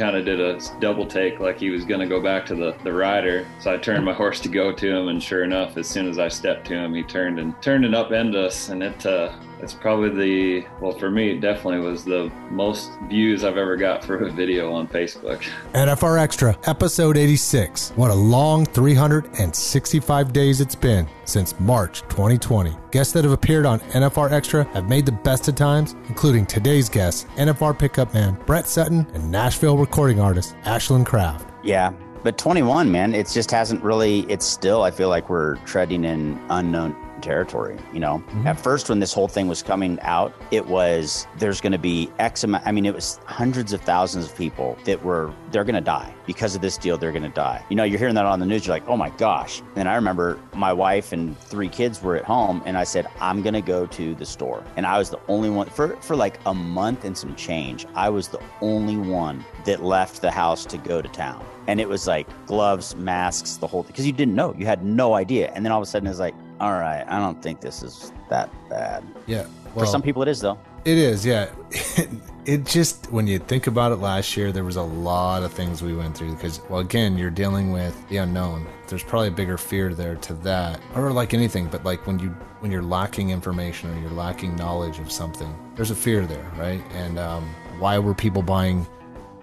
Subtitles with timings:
[0.00, 2.74] Kind of did a double take like he was going to go back to the,
[2.84, 3.46] the rider.
[3.58, 6.18] So i turned my horse to go to him and sure enough as soon as
[6.18, 9.30] i stepped to him he turned and turned and upended us and it uh,
[9.62, 14.04] it's probably the well for me it definitely was the most views i've ever got
[14.04, 15.42] for a video on facebook
[15.90, 17.90] NFR Extra, episode 86.
[17.96, 22.76] What a long 365 days it's been since March 2020.
[22.90, 26.88] Guests that have appeared on NFR Extra have made the best of times, including today's
[26.88, 31.48] guest, NFR pickup man Brett Sutton and Nashville recording artist Ashlyn Kraft.
[31.62, 31.92] Yeah.
[32.22, 36.38] But 21, man, it just hasn't really, it's still, I feel like we're treading in
[36.50, 37.78] unknown territory.
[37.92, 38.46] You know, mm-hmm.
[38.46, 42.10] at first, when this whole thing was coming out, it was there's going to be
[42.18, 45.74] X amount, I mean, it was hundreds of thousands of people that were, they're going
[45.74, 46.96] to die because of this deal.
[46.96, 47.64] They're going to die.
[47.68, 49.62] You know, you're hearing that on the news, you're like, oh my gosh.
[49.76, 53.42] And I remember my wife and three kids were at home, and I said, I'm
[53.42, 54.64] going to go to the store.
[54.76, 57.86] And I was the only one for, for like a month and some change.
[57.94, 61.44] I was the only one that left the house to go to town.
[61.66, 64.54] And it was like gloves, masks, the whole thing, because you didn't know.
[64.58, 65.52] You had no idea.
[65.54, 68.12] And then all of a sudden, it's like, all right, I don't think this is
[68.28, 69.02] that bad.
[69.26, 69.46] Yeah.
[69.74, 70.58] For some people, it is, though.
[70.84, 71.50] It is, yeah.
[72.46, 75.82] It, just when you think about it last year, there was a lot of things
[75.82, 78.66] we went through because, well, again, you're dealing with the unknown.
[78.88, 82.30] There's probably a bigger fear there to that, or like anything, but like when you
[82.60, 86.82] when you're lacking information or you're lacking knowledge of something, there's a fear there, right?
[86.92, 87.44] And um,
[87.78, 88.86] why were people buying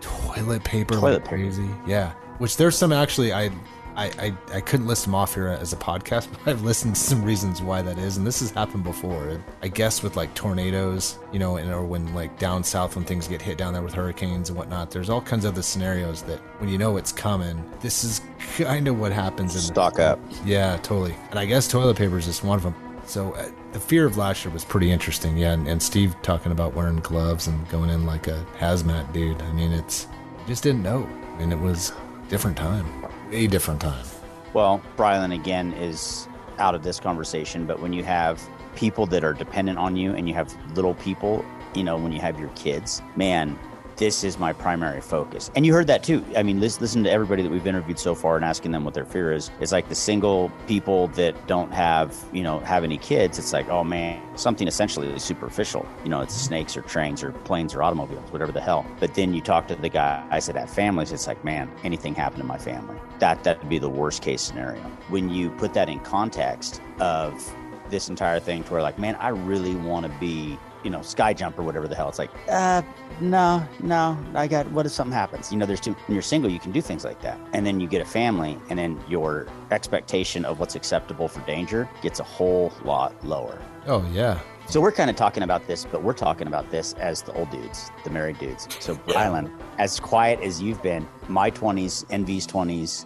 [0.02, 1.36] toilet paper Toilet like paper.
[1.36, 1.70] crazy?
[1.86, 3.52] Yeah, which there's some actually I.
[3.97, 7.02] I, I, I couldn't list them off here as a podcast, but I've listened to
[7.02, 9.44] some reasons why that is, and this has happened before.
[9.63, 13.28] I guess with like tornadoes, you know, and or when like down south when things
[13.28, 14.91] get hit down there with hurricanes and whatnot.
[14.91, 18.22] There's all kinds of other scenarios that when you know it's coming, this is
[18.56, 19.56] kind of what happens.
[19.56, 20.19] In Stock up.
[20.46, 21.16] yeah, totally.
[21.31, 22.75] And I guess toilet paper is just one of them.
[23.06, 25.38] So uh, the fear of last year was pretty interesting.
[25.38, 29.41] Yeah, and, and Steve talking about wearing gloves and going in like a hazmat dude.
[29.41, 30.07] I mean, it's
[30.46, 31.09] just didn't know.
[31.34, 31.94] I mean, it was
[32.30, 32.86] different time,
[33.32, 34.06] a different time.
[34.54, 36.28] Well, Brylan again is
[36.58, 38.42] out of this conversation, but when you have
[38.76, 41.46] people that are dependent on you and you have little people,
[41.76, 43.58] you know, when you have your kids, man,
[43.97, 45.52] this is my primary focus.
[45.56, 46.24] And you heard that too.
[46.35, 49.06] I mean, listen, to everybody that we've interviewed so far and asking them what their
[49.06, 49.52] fear is.
[49.59, 53.40] It's like the single people that don't have, you know, have any kids.
[53.40, 55.86] It's like, oh man, something essentially superficial.
[56.03, 58.86] You know, it's snakes or trains or planes or automobiles, whatever the hell.
[59.00, 61.12] But then you talk to the guys that have families.
[61.12, 62.97] It's like, man, anything happened to my family.
[63.19, 64.81] That that would be the worst case scenario.
[65.09, 67.56] When you put that in context of
[67.90, 71.34] this entire thing, to where like, man, I really want to be you know, sky
[71.34, 72.10] jump or whatever the hell.
[72.10, 72.82] It's like, uh,
[73.20, 75.52] no, no, I got, what if something happens?
[75.52, 77.40] You know, there's two, when you're single, you can do things like that.
[77.54, 81.90] And then you get a family, and then your expectation of what's acceptable for danger
[82.02, 83.60] gets a whole lot lower.
[83.88, 84.40] Oh yeah,
[84.70, 87.50] So we're kind of talking about this, but we're talking about this as the old
[87.52, 88.68] dudes, the married dudes.
[88.82, 93.06] So, Rylan, as quiet as you've been, my 20s, Envy's 20s,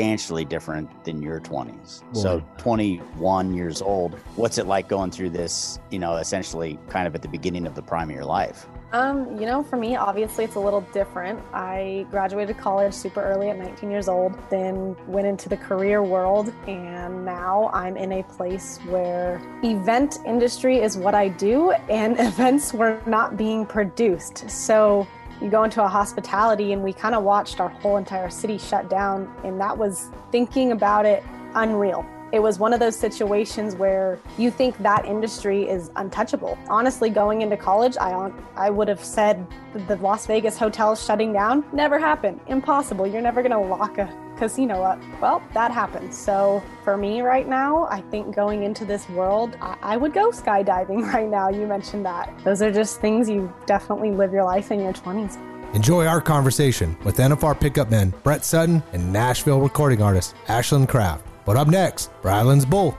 [0.00, 2.02] substantially different than your 20s.
[2.16, 7.14] So, 21 years old, what's it like going through this, you know, essentially kind of
[7.14, 8.66] at the beginning of the prime of your life?
[8.92, 11.38] Um, you know, for me, obviously it's a little different.
[11.52, 16.52] I graduated college super early at 19 years old, then went into the career world,
[16.66, 22.72] and now I'm in a place where event industry is what I do, and events
[22.72, 24.50] were not being produced.
[24.50, 25.06] So
[25.40, 28.90] you go into a hospitality, and we kind of watched our whole entire city shut
[28.90, 31.22] down, and that was thinking about it
[31.54, 32.04] unreal.
[32.32, 36.56] It was one of those situations where you think that industry is untouchable.
[36.68, 39.44] Honestly, going into college, I I would have said
[39.88, 42.40] the Las Vegas hotels shutting down never happened.
[42.46, 43.04] Impossible.
[43.04, 44.08] You're never going to lock a
[44.40, 44.98] casino up.
[45.20, 46.12] Well, that happened.
[46.12, 50.30] So for me right now, I think going into this world, I, I would go
[50.30, 51.50] skydiving right now.
[51.50, 52.32] You mentioned that.
[52.42, 55.38] Those are just things you definitely live your life in your 20s.
[55.74, 61.24] Enjoy our conversation with NFR pickup men Brett Sutton and Nashville recording artist Ashlyn Kraft.
[61.44, 62.96] But up next, Bryland's Bull.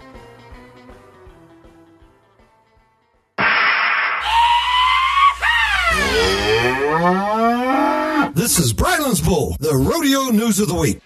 [8.33, 11.01] This is Bryland's Bull, the rodeo news of the week.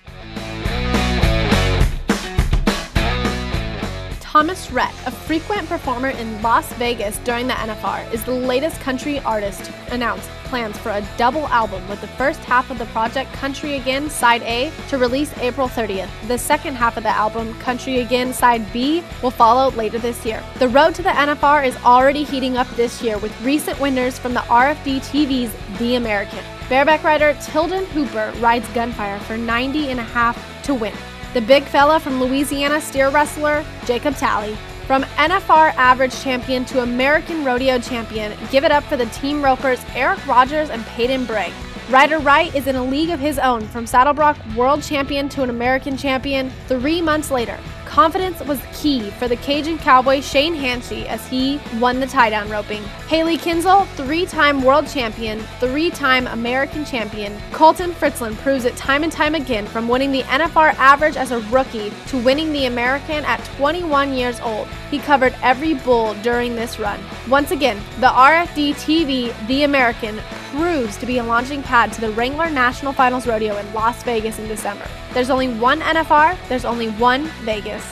[4.36, 9.22] Thomas Rhett, a frequent performer in Las Vegas during the NFR, is the latest country
[9.22, 13.32] artist to announce plans for a double album with the first half of the project,
[13.32, 16.10] Country Again Side A, to release April 30th.
[16.28, 20.44] The second half of the album, Country Again Side B, will follow later this year.
[20.60, 24.34] The road to the NFR is already heating up this year with recent winners from
[24.34, 26.44] the RFD TV's The American.
[26.68, 30.94] Bareback rider Tilden Hooper rides Gunfire for 90 and a half to win.
[31.36, 34.56] The big fella from Louisiana steer wrestler Jacob Talley.
[34.88, 39.84] From NFR average champion to American rodeo champion, give it up for the team ropers
[39.96, 41.52] Erich Rogers and Paden Bray.
[41.90, 45.44] Ryder Wright is in a league of his own from saddle bronc world champion to
[45.44, 47.60] an American champion three months later.
[47.96, 52.50] Confidence was key for the Cajun cowboy Shane Hanchey as he won the tie down
[52.50, 52.84] roping.
[53.08, 57.34] Hailey Kinsel, three time world champion, three time American champion.
[57.54, 61.40] Colton Fritzlan proves it time and time again from winning the NFR average as a
[61.44, 64.68] rookie to winning the American at 21 years old.
[64.92, 67.00] He covered every bull during this run.
[67.30, 70.20] Once again, the RFD TV The American
[70.52, 74.38] proves to be a launching pad to the Wrangler National Finals Rodeo in Las Vegas
[74.38, 74.86] in December.
[75.14, 77.85] There's only one NFR, there's only one Vegas.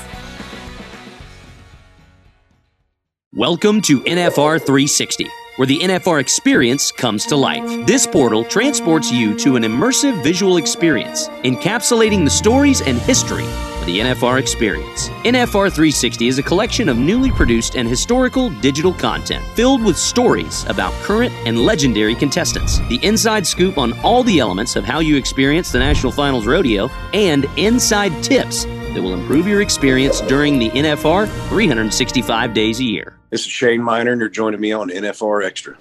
[3.36, 7.88] Welcome to NFR 360, where the NFR experience comes to life.
[7.88, 13.86] This portal transports you to an immersive visual experience, encapsulating the stories and history of
[13.88, 15.10] the NFR experience.
[15.26, 20.64] NFR 360 is a collection of newly produced and historical digital content filled with stories
[20.66, 25.16] about current and legendary contestants, the inside scoop on all the elements of how you
[25.16, 30.70] experience the National Finals Rodeo, and inside tips that will improve your experience during the
[30.70, 33.18] NFR 365 days a year.
[33.30, 35.78] This is Shane Miner, and you're joining me on NFR Extra.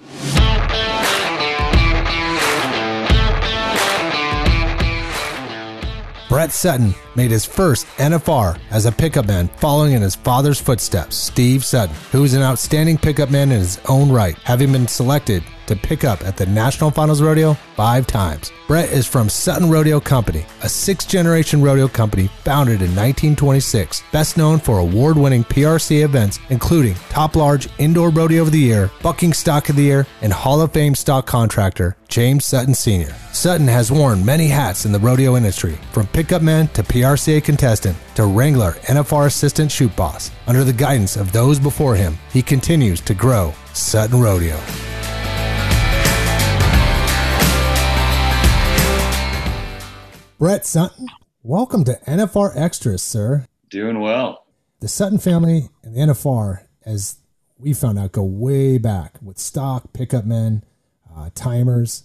[6.29, 11.15] Brett Sutton made his first NFR as a pickup man following in his father's footsteps,
[11.15, 15.43] Steve Sutton, who is an outstanding pickup man in his own right, having been selected
[15.67, 18.51] to pick up at the National Finals Rodeo five times.
[18.67, 24.37] Brett is from Sutton Rodeo Company, a six generation rodeo company founded in 1926, best
[24.37, 29.33] known for award winning PRC events including Top Large Indoor Rodeo of the Year, Bucking
[29.33, 33.15] Stock of the Year, and Hall of Fame stock contractor James Sutton Sr.
[33.31, 37.97] Sutton has worn many hats in the rodeo industry, from pickup man to PRCA contestant
[38.15, 40.31] to Wrangler NFR assistant chute boss.
[40.47, 44.57] Under the guidance of those before him, he continues to grow Sutton Rodeo.
[50.37, 51.07] Brett Sutton,
[51.41, 53.47] welcome to NFR Extras, sir.
[53.69, 54.45] Doing well.
[54.79, 57.17] The Sutton family and the NFR, as
[57.57, 60.63] we found out, go way back with stock, pickup men,
[61.13, 62.03] uh, timers.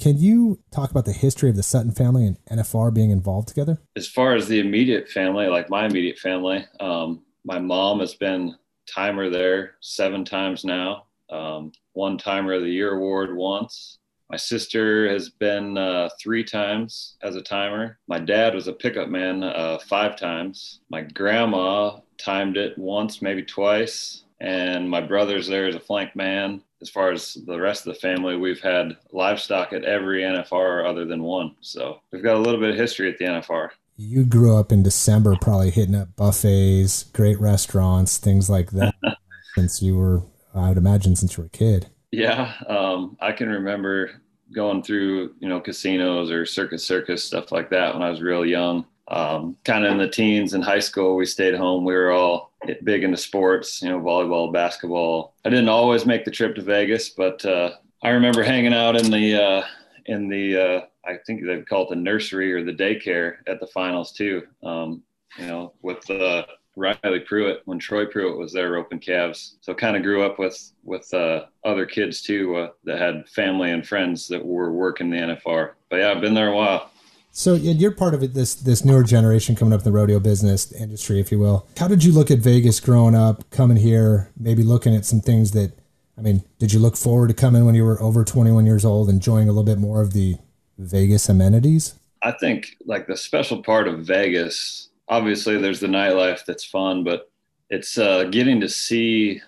[0.00, 3.82] Can you talk about the history of the Sutton family and NFR being involved together?
[3.96, 8.56] As far as the immediate family, like my immediate family, um, my mom has been
[8.86, 11.04] timer there seven times now.
[11.28, 13.98] Um, one timer of the year award once.
[14.30, 17.98] My sister has been uh, three times as a timer.
[18.08, 20.80] My dad was a pickup man uh, five times.
[20.88, 24.24] My grandma timed it once, maybe twice.
[24.40, 26.62] And my brother's there as a flank man.
[26.82, 31.04] As far as the rest of the family, we've had livestock at every NFR other
[31.04, 31.54] than one.
[31.60, 33.70] So we've got a little bit of history at the NFR.
[33.96, 38.94] You grew up in December, probably hitting up buffets, great restaurants, things like that,
[39.54, 40.22] since you were,
[40.54, 41.88] I would imagine, since you were a kid.
[42.10, 44.22] Yeah, um, I can remember
[44.52, 48.44] going through, you know, casinos or circus circus stuff like that when I was real
[48.44, 48.86] young.
[49.10, 51.84] Um, kind of in the teens and high school, we stayed home.
[51.84, 52.52] We were all
[52.84, 55.34] big into sports, you know, volleyball, basketball.
[55.44, 59.10] I didn't always make the trip to Vegas, but uh, I remember hanging out in
[59.10, 59.62] the uh,
[60.06, 63.66] in the uh, I think they call it the nursery or the daycare at the
[63.66, 64.42] finals too.
[64.62, 65.02] Um,
[65.38, 69.56] you know, with the Riley Pruitt when Troy Pruitt was there roping calves.
[69.60, 73.70] So kind of grew up with with uh, other kids too uh, that had family
[73.70, 75.72] and friends that were working the NFR.
[75.88, 76.90] But yeah, I've been there a while.
[77.32, 80.72] So you're part of it, this this newer generation coming up in the rodeo business
[80.72, 81.66] industry, if you will.
[81.76, 85.52] How did you look at Vegas growing up, coming here, maybe looking at some things
[85.52, 85.72] that,
[86.18, 89.08] I mean, did you look forward to coming when you were over 21 years old,
[89.08, 90.36] enjoying a little bit more of the
[90.78, 91.94] Vegas amenities?
[92.22, 97.30] I think like the special part of Vegas obviously there's the nightlife that's fun, but
[97.68, 99.42] it's uh, getting to see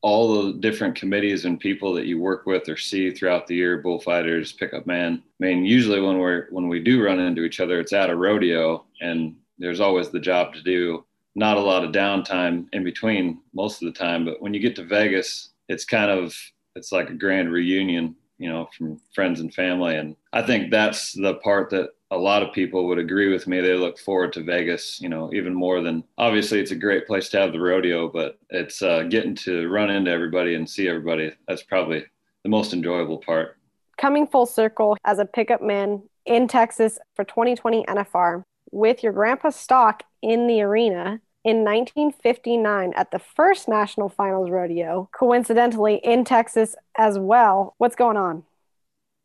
[0.00, 3.78] all the different committees and people that you work with or see throughout the year,
[3.78, 7.78] bullfighters, pickup man I mean, usually when we're when we do run into each other,
[7.78, 11.04] it's at a rodeo, and there's always the job to do.
[11.36, 14.74] Not a lot of downtime in between most of the time, but when you get
[14.76, 16.34] to Vegas, it's kind of
[16.74, 21.12] it's like a grand reunion, you know, from friends and family, and I think that's
[21.12, 23.60] the part that a lot of people would agree with me.
[23.60, 27.28] They look forward to Vegas, you know, even more than obviously it's a great place
[27.30, 31.32] to have the rodeo, but it's uh, getting to run into everybody and see everybody.
[31.46, 32.04] That's probably
[32.44, 33.56] the most enjoyable part.
[33.98, 39.50] Coming full circle as a pickup man in Texas for 2020 NFR with your grandpa
[39.50, 46.74] stock in the arena in 1959 at the first National Finals Rodeo, coincidentally in Texas
[46.96, 47.74] as well.
[47.78, 48.44] What's going on?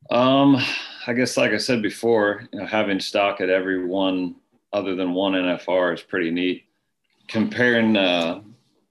[0.09, 0.57] Um,
[1.07, 4.35] I guess, like I said before, you know, having stock at every one
[4.71, 6.65] other than one NFR is pretty neat.
[7.27, 8.41] Comparing uh,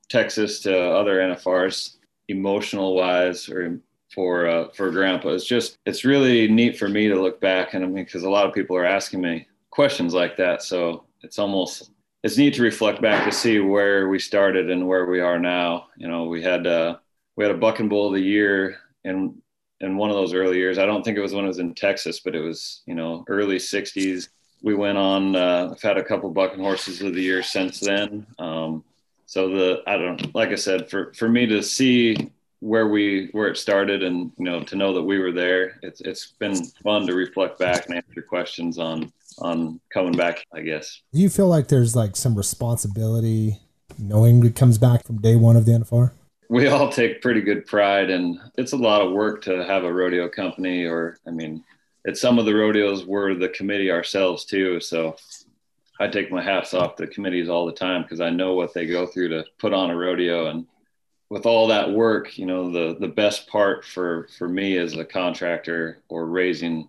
[0.08, 1.96] Texas to other NFRs,
[2.28, 3.78] emotional wise, or
[4.14, 7.84] for uh, for Grandpa, it's just it's really neat for me to look back and
[7.84, 11.38] I mean, because a lot of people are asking me questions like that, so it's
[11.38, 11.90] almost
[12.22, 15.88] it's neat to reflect back to see where we started and where we are now.
[15.96, 16.96] You know, we had uh,
[17.36, 19.41] we had a buck and bull of the year in
[19.82, 20.78] in one of those early years.
[20.78, 23.24] I don't think it was when it was in Texas, but it was you know
[23.28, 24.28] early '60s.
[24.62, 25.36] We went on.
[25.36, 28.26] Uh, I've had a couple bucking horses of the year since then.
[28.38, 28.84] Um,
[29.26, 32.30] so the I don't like I said for for me to see
[32.62, 36.00] where we where it started and you know to know that we were there it's
[36.02, 41.02] it's been fun to reflect back and answer questions on on coming back i guess
[41.12, 43.58] do you feel like there's like some responsibility
[43.98, 46.12] knowing it comes back from day one of the nfr
[46.48, 49.92] we all take pretty good pride and it's a lot of work to have a
[49.92, 51.62] rodeo company or i mean
[52.06, 55.16] at some of the rodeos we're the committee ourselves too so
[56.00, 58.86] i take my hats off to committees all the time because i know what they
[58.86, 60.66] go through to put on a rodeo and
[61.30, 65.04] with all that work you know the the best part for for me as a
[65.04, 66.88] contractor or raising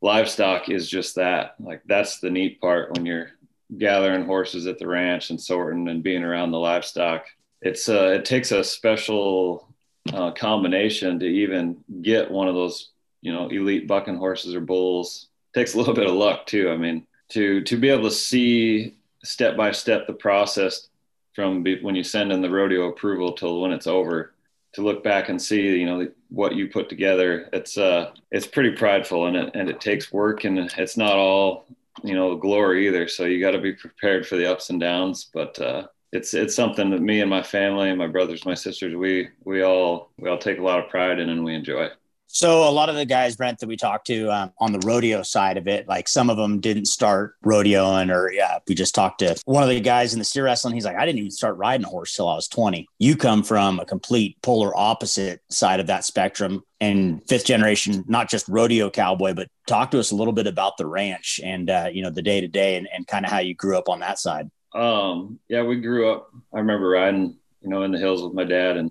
[0.00, 3.32] livestock is just that like that's the neat part when you're
[3.76, 7.26] gathering horses at the ranch and sorting and being around the livestock
[7.60, 9.68] it's uh, it takes a special
[10.12, 15.28] uh, combination to even get one of those you know elite bucking horses or bulls.
[15.54, 16.70] It takes a little bit of luck too.
[16.70, 20.88] I mean to to be able to see step by step the process
[21.34, 24.32] from be, when you send in the rodeo approval till when it's over
[24.72, 28.70] to look back and see you know what you put together it's uh it's pretty
[28.70, 31.66] prideful and it and it takes work and it's not all
[32.02, 33.08] you know glory either.
[33.08, 36.54] So you got to be prepared for the ups and downs but uh it's it's
[36.54, 40.28] something that me and my family and my brothers, my sisters, we we all we
[40.28, 41.88] all take a lot of pride in and we enjoy.
[42.30, 45.22] So a lot of the guys, Brent, that we talked to um, on the rodeo
[45.22, 49.20] side of it, like some of them didn't start rodeoing, or yeah, we just talked
[49.20, 50.74] to one of the guys in the steer wrestling.
[50.74, 52.86] He's like, I didn't even start riding a horse till I was 20.
[52.98, 58.28] You come from a complete polar opposite side of that spectrum, and fifth generation, not
[58.28, 61.88] just rodeo cowboy, but talk to us a little bit about the ranch and uh,
[61.90, 64.00] you know the day to day and, and kind of how you grew up on
[64.00, 64.50] that side.
[64.74, 66.30] Um, yeah, we grew up.
[66.52, 68.90] I remember riding, you know, in the hills with my dad, and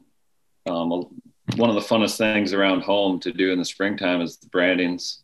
[0.67, 0.89] um,
[1.55, 5.23] one of the funnest things around home to do in the springtime is the brandings.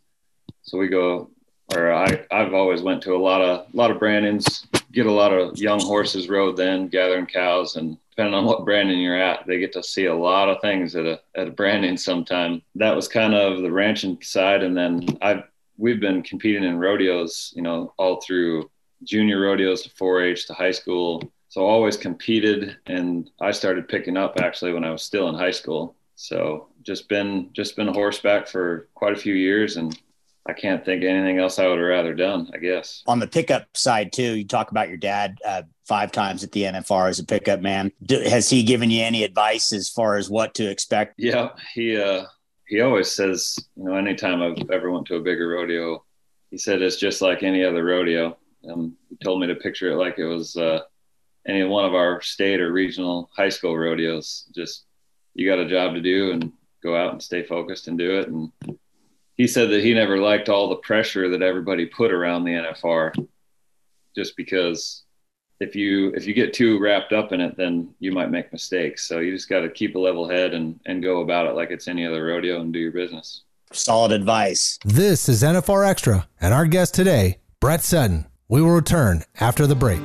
[0.61, 1.29] So we go,
[1.75, 4.65] or I, I've always went to a lot of, a lot of brandings.
[4.91, 8.99] Get a lot of young horses rode then, gathering cows, and depending on what branding
[8.99, 11.97] you're at, they get to see a lot of things at a at a branding
[11.97, 12.61] sometime.
[12.75, 15.43] That was kind of the ranching side, and then I've
[15.77, 18.69] we've been competing in rodeos, you know, all through
[19.03, 21.31] junior rodeos to 4-H to high school.
[21.49, 25.51] So always competed, and I started picking up actually when I was still in high
[25.51, 25.95] school.
[26.15, 29.97] So just been just been horseback for quite a few years, and
[30.47, 32.49] I can't think of anything else I would have rather done.
[32.53, 36.43] I guess on the pickup side too, you talk about your dad uh, five times
[36.43, 37.91] at the NFR as a pickup man.
[38.03, 41.15] Do, has he given you any advice as far as what to expect?
[41.17, 42.25] Yeah, he uh,
[42.67, 46.03] he always says, you know, anytime I've ever went to a bigger rodeo,
[46.49, 48.37] he said it's just like any other rodeo
[48.69, 50.81] um, he told me to picture it like it was uh,
[51.47, 54.45] any one of our state or regional high school rodeos.
[54.53, 54.85] Just
[55.33, 56.51] you got a job to do and
[56.81, 58.27] go out and stay focused and do it.
[58.27, 58.51] And
[59.35, 63.27] he said that he never liked all the pressure that everybody put around the NFR,
[64.15, 65.03] just because
[65.59, 69.07] if you if you get too wrapped up in it, then you might make mistakes.
[69.07, 71.71] So you just got to keep a level head and and go about it like
[71.71, 73.43] it's any other rodeo and do your business.
[73.71, 74.77] Solid advice.
[74.85, 78.27] This is NFR Extra, and our guest today, Brett Sutton.
[78.49, 80.01] We will return after the break.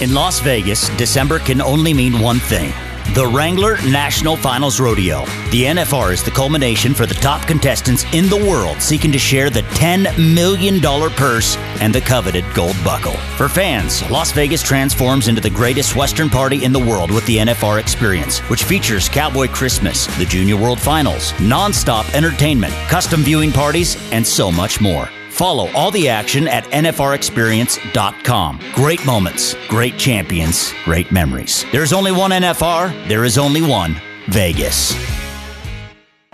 [0.00, 2.72] In Las Vegas, December can only mean one thing
[3.14, 5.26] The Wrangler National Finals Rodeo.
[5.50, 9.50] The NFR is the culmination for the top contestants in the world seeking to share
[9.50, 13.12] the $10 million purse and the coveted gold buckle.
[13.36, 17.36] For fans, Las Vegas transforms into the greatest Western party in the world with the
[17.36, 23.98] NFR experience, which features Cowboy Christmas, the Junior World Finals, non-stop entertainment, custom viewing parties,
[24.10, 25.10] and so much more.
[25.32, 28.60] Follow all the action at NFRExperience.com.
[28.74, 31.64] Great moments, great champions, great memories.
[31.72, 33.96] There's only one NFR, there is only one
[34.28, 34.92] Vegas.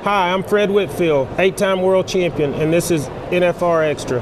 [0.01, 4.21] Hi, I'm Fred Whitfield, eight time world champion, and this is NFR Extra.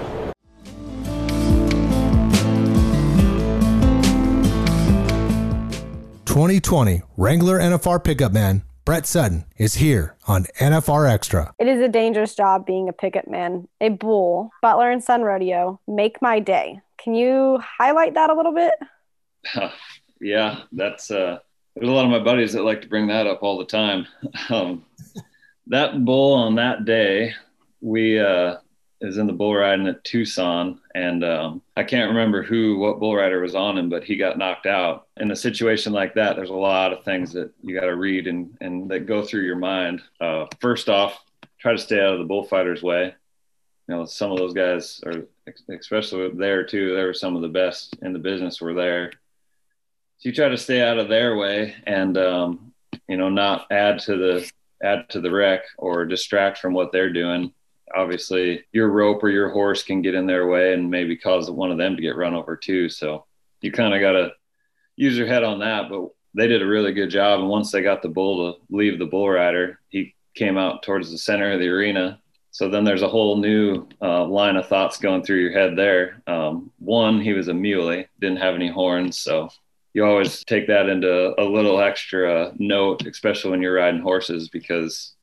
[6.26, 11.52] Twenty twenty Wrangler NFR pickup man Brett Sutton is here on NFR Extra.
[11.58, 15.80] It is a dangerous job being a pickup man, a bull, Butler and Son Rodeo.
[15.88, 16.80] Make my day.
[16.96, 18.74] Can you highlight that a little bit?
[20.20, 21.40] yeah, that's uh,
[21.74, 24.06] there's a lot of my buddies that like to bring that up all the time.
[24.50, 24.84] Um,
[25.66, 27.34] that bull on that day,
[27.80, 28.58] we uh,
[29.00, 33.14] is in the bull riding at Tucson, and um, I can't remember who, what bull
[33.14, 35.08] rider was on him, but he got knocked out.
[35.18, 38.26] In a situation like that, there's a lot of things that you got to read
[38.26, 40.02] and and that go through your mind.
[40.20, 41.22] Uh, first off,
[41.58, 43.14] try to stay out of the bullfighter's way.
[43.88, 45.26] You know, some of those guys are,
[45.68, 46.94] especially there too.
[46.94, 48.60] They were some of the best in the business.
[48.60, 49.12] Were there,
[50.18, 52.72] so you try to stay out of their way and um,
[53.08, 54.50] you know not add to the
[54.82, 57.52] add to the wreck or distract from what they're doing
[57.94, 61.70] obviously your rope or your horse can get in their way and maybe cause one
[61.70, 62.88] of them to get run over too.
[62.88, 63.26] So
[63.60, 64.32] you kind of got to
[64.96, 65.88] use your head on that.
[65.88, 67.40] But they did a really good job.
[67.40, 71.10] And once they got the bull to leave the bull rider, he came out towards
[71.10, 72.20] the center of the arena.
[72.50, 76.22] So then there's a whole new uh, line of thoughts going through your head there.
[76.26, 79.18] Um, one, he was a muley, didn't have any horns.
[79.18, 79.50] So
[79.92, 85.15] you always take that into a little extra note, especially when you're riding horses, because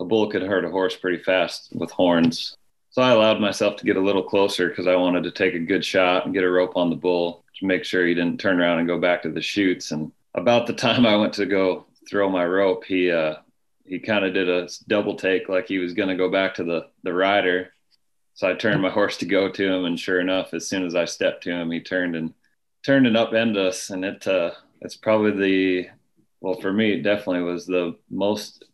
[0.00, 2.56] a bull could hurt a horse pretty fast with horns.
[2.90, 5.58] So I allowed myself to get a little closer because I wanted to take a
[5.58, 8.60] good shot and get a rope on the bull to make sure he didn't turn
[8.60, 9.90] around and go back to the chutes.
[9.90, 13.36] And about the time I went to go throw my rope, he uh,
[13.84, 16.64] he kind of did a double take like he was going to go back to
[16.64, 17.72] the the rider.
[18.34, 20.94] So I turned my horse to go to him, and sure enough, as soon as
[20.94, 22.34] I stepped to him, he turned and
[22.84, 23.90] turned and upended us.
[23.90, 25.88] And it uh, it's probably the
[26.40, 28.64] well for me, it definitely was the most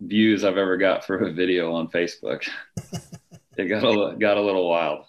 [0.00, 2.48] views I've ever got for a video on Facebook.
[3.56, 5.04] it got a got a little wild.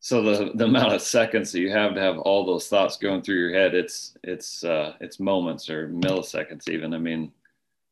[0.00, 3.22] So the the amount of seconds that you have to have all those thoughts going
[3.22, 6.92] through your head, it's it's uh, it's moments or milliseconds even.
[6.92, 7.32] I mean,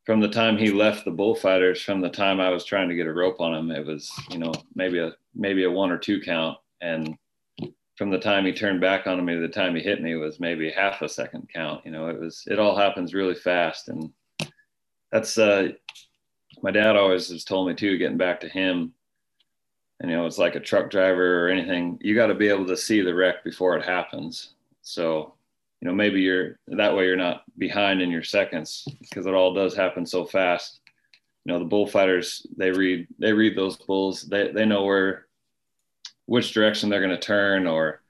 [0.04, 3.06] from the time he left the bullfighters, from the time I was trying to get
[3.06, 6.20] a rope on him, it was you know maybe a maybe a one or two
[6.20, 7.16] count, and
[7.96, 10.40] from the time he turned back on me to the time he hit me was
[10.40, 11.84] maybe half a second count.
[11.84, 14.10] You know, it was it all happens really fast, and
[15.12, 15.68] that's uh,
[16.62, 18.92] my dad always has told me too, getting back to him,
[20.00, 22.66] and you know, it's like a truck driver or anything, you got to be able
[22.66, 24.54] to see the wreck before it happens.
[24.82, 25.34] So,
[25.80, 29.52] you know, maybe you're that way you're not behind in your seconds because it all
[29.52, 30.80] does happen so fast.
[31.44, 34.22] You know, the bullfighters, they read they read those bulls.
[34.22, 35.26] They they know where
[36.26, 38.02] which direction they're going to turn or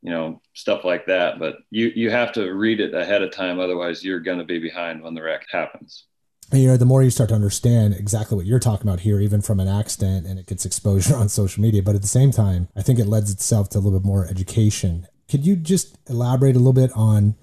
[0.00, 3.58] you know stuff like that but you you have to read it ahead of time
[3.58, 6.04] otherwise you're going to be behind when the wreck happens
[6.52, 9.42] you know, the more you start to understand exactly what you're talking about here, even
[9.42, 12.68] from an accident and it gets exposure on social media, but at the same time,
[12.74, 15.06] I think it lends itself to a little bit more education.
[15.28, 17.34] Could you just elaborate a little bit on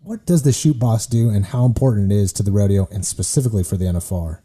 [0.00, 3.04] what does the chute boss do and how important it is to the rodeo and
[3.04, 4.40] specifically for the NFR?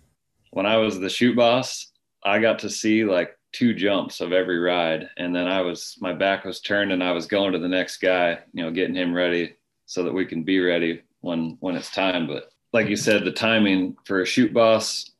[0.51, 1.91] When I was the chute boss,
[2.23, 5.09] I got to see like two jumps of every ride.
[5.17, 7.97] And then I was, my back was turned and I was going to the next
[7.97, 9.55] guy, you know, getting him ready
[9.85, 12.27] so that we can be ready when, when it's time.
[12.27, 15.11] But like you said, the timing for a chute boss,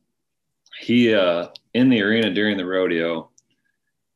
[0.79, 3.29] he uh, in the arena during the rodeo,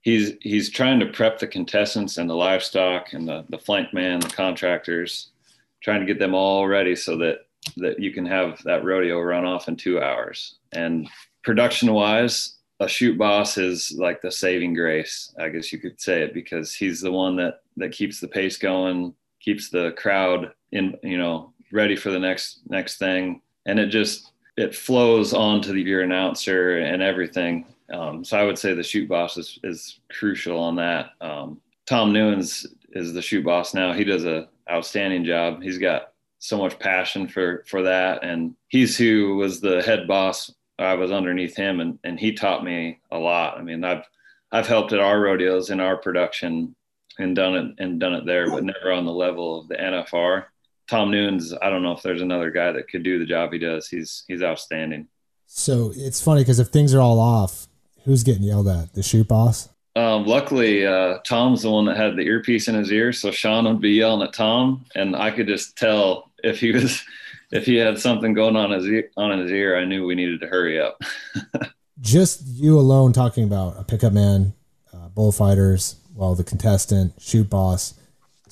[0.01, 4.19] he's he's trying to prep the contestants and the livestock and the the flank man,
[4.19, 5.31] the contractors,
[5.81, 9.45] trying to get them all ready so that that you can have that rodeo run
[9.45, 10.55] off in two hours.
[10.73, 11.09] And
[11.43, 16.23] production wise, a chute boss is like the saving grace, I guess you could say
[16.23, 20.95] it, because he's the one that that keeps the pace going, keeps the crowd in,
[21.03, 25.81] you know, ready for the next next thing, and it just it flows onto the,
[25.81, 27.65] your announcer and everything.
[27.91, 31.09] Um, so I would say the chute boss is, is crucial on that.
[31.19, 33.91] Um, Tom Newens is the chute boss now.
[33.93, 35.61] He does a outstanding job.
[35.61, 40.53] He's got so much passion for for that, and he's who was the head boss.
[40.79, 43.57] I was underneath him, and and he taught me a lot.
[43.57, 44.05] I mean, I've
[44.51, 46.75] I've helped at our rodeos in our production
[47.19, 50.45] and done it and done it there, but never on the level of the NFR
[50.93, 53.57] Tom Noons, I don't know if there's another guy that could do the job he
[53.57, 53.87] does.
[53.87, 55.07] He's he's outstanding.
[55.47, 57.65] So it's funny because if things are all off,
[58.05, 58.93] who's getting yelled at?
[58.93, 59.69] The chute boss.
[59.95, 63.65] Um, luckily, uh, Tom's the one that had the earpiece in his ear, so Sean
[63.65, 67.03] would be yelling at Tom, and I could just tell if he was
[67.51, 69.75] if he had something going on his ear, on his ear.
[69.79, 71.01] I knew we needed to hurry up.
[72.01, 74.53] Just you alone talking about a pickup man,
[74.93, 77.95] uh, bullfighters, well, the contestant, shoot boss.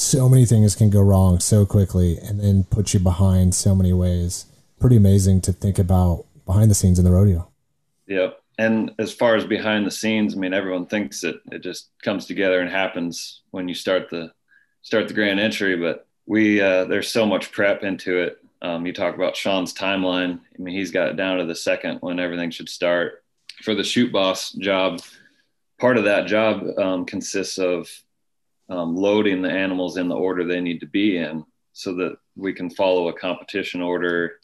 [0.01, 3.93] So many things can go wrong so quickly, and then put you behind so many
[3.93, 4.45] ways.
[4.79, 7.47] Pretty amazing to think about behind the scenes in the rodeo.
[8.07, 11.89] Yep and as far as behind the scenes, I mean, everyone thinks that it just
[12.03, 14.31] comes together and happens when you start the
[14.83, 15.75] start the grand entry.
[15.75, 18.37] But we uh, there's so much prep into it.
[18.61, 20.39] Um, you talk about Sean's timeline.
[20.39, 23.23] I mean, he's got it down to the second when everything should start.
[23.63, 25.01] For the chute boss job,
[25.79, 27.89] part of that job um, consists of
[28.71, 32.53] um, loading the animals in the order they need to be in, so that we
[32.53, 34.39] can follow a competition order,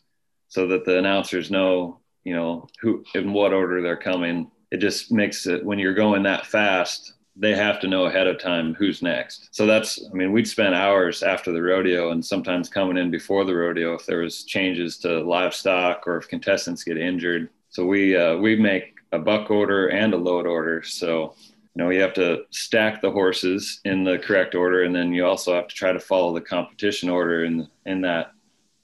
[0.50, 4.52] so that the announcers know you know who in what order they're coming.
[4.70, 8.40] It just makes it when you're going that fast they have to know ahead of
[8.40, 9.50] time who's next.
[9.52, 13.46] So that's i mean we'd spend hours after the rodeo and sometimes coming in before
[13.46, 17.50] the rodeo if there was changes to livestock or if contestants get injured.
[17.70, 20.84] So we uh, we make a buck order and a load order.
[20.84, 21.36] So
[21.78, 25.26] you know you have to stack the horses in the correct order and then you
[25.26, 28.32] also have to try to follow the competition order in in that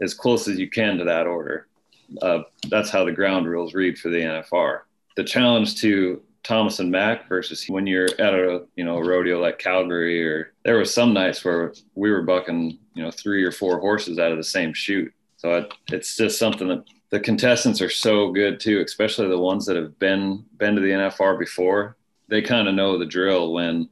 [0.01, 1.67] as close as you can to that order
[2.21, 4.81] uh, that's how the ground rules read for the NFR.
[5.15, 9.59] The challenge to Thomas and Mack versus when you're at a you know rodeo like
[9.59, 13.79] Calgary or there were some nights where we were bucking you know three or four
[13.79, 15.13] horses out of the same chute.
[15.37, 19.65] So it, it's just something that the contestants are so good too, especially the ones
[19.67, 21.95] that have been been to the NFR before.
[22.29, 23.89] They kind of know the drill when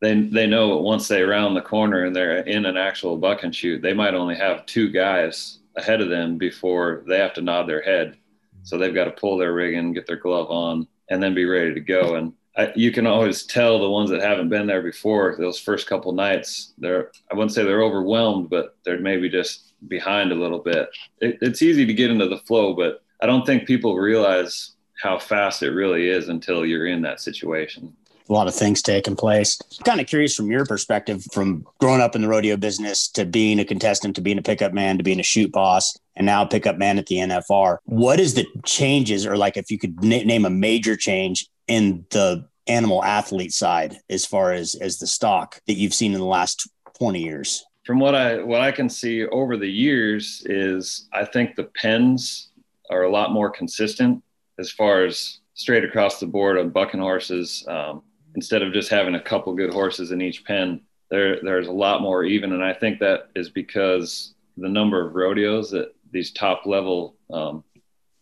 [0.00, 3.54] they they know once they round the corner and they're in an actual buck and
[3.54, 7.68] chute, they might only have two guys ahead of them before they have to nod
[7.68, 8.16] their head.
[8.62, 11.44] So they've got to pull their rig and get their glove on and then be
[11.44, 12.16] ready to go.
[12.16, 15.86] And I, you can always tell the ones that haven't been there before those first
[15.86, 20.58] couple nights, they're, I wouldn't say they're overwhelmed, but they're maybe just behind a little
[20.58, 20.88] bit.
[21.20, 25.18] It, it's easy to get into the flow, but I don't think people realize how
[25.18, 27.94] fast it really is until you're in that situation
[28.28, 29.58] a lot of things taking place.
[29.84, 33.58] kind of curious from your perspective, from growing up in the rodeo business to being
[33.58, 36.76] a contestant, to being a pickup man, to being a chute boss, and now pickup
[36.76, 37.78] man at the NFR.
[37.84, 42.04] What is the changes, or like if you could na- name a major change in
[42.10, 46.26] the animal athlete side as far as as the stock that you've seen in the
[46.26, 47.64] last 20 years?
[47.86, 52.50] From what I what I can see over the years is I think the pens
[52.90, 54.22] are a lot more consistent
[54.58, 57.64] as far as straight across the board on bucking horses.
[57.68, 58.02] Um,
[58.34, 62.02] instead of just having a couple good horses in each pen, there there's a lot
[62.02, 66.66] more even, and I think that is because the number of rodeos that these top
[66.66, 67.64] level um,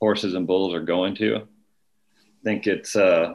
[0.01, 1.37] horses and bulls are going to.
[1.37, 3.35] I think it's uh,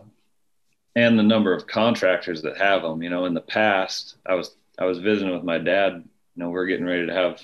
[0.95, 3.03] and the number of contractors that have them.
[3.03, 6.03] You know, in the past, I was I was visiting with my dad.
[6.35, 7.41] You know, we're getting ready to have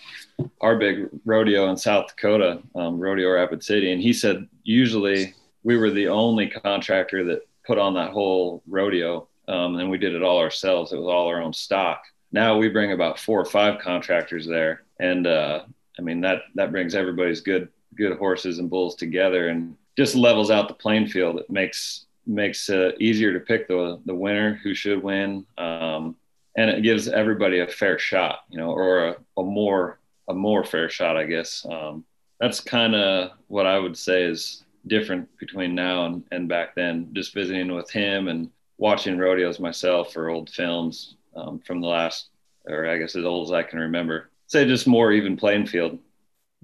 [0.62, 5.34] our big rodeo in South Dakota, um, Rodeo Rapid City, and he said usually
[5.68, 9.28] we were the only contractor that put on that whole rodeo.
[9.50, 10.94] Um, and we did it all ourselves.
[10.94, 12.04] It was all our own stock.
[12.32, 15.64] Now we bring about four or five contractors there, and uh,
[16.00, 20.52] I mean that that brings everybody's good good horses and bulls together, and just levels
[20.52, 21.38] out the playing field.
[21.38, 26.16] It makes makes uh, easier to pick the the winner who should win, um,
[26.56, 30.00] and it gives everybody a fair shot, you know, or a, a more
[30.30, 31.66] a more fair shot, I guess.
[31.70, 32.06] Um,
[32.40, 37.10] that's kind of what I would say is different between now and, and back then.
[37.14, 42.30] Just visiting with him and watching rodeos myself or old films um, from the last,
[42.66, 44.30] or I guess as old as I can remember.
[44.48, 46.00] Say just more even playing field.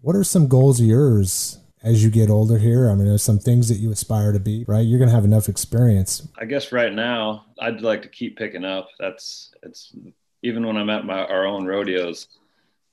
[0.01, 2.89] What are some goals of yours as you get older here?
[2.89, 4.85] I mean, there's some things that you aspire to be, right?
[4.85, 6.27] You're going to have enough experience.
[6.37, 8.89] I guess right now I'd like to keep picking up.
[8.99, 9.95] That's it's
[10.41, 12.27] even when I'm at my our own rodeos,